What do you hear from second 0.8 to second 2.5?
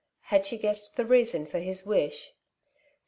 the reason for his wish